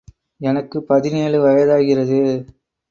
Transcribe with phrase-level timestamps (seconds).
[0.41, 2.19] எனக்குப் பதினேழு வயதாகிறது.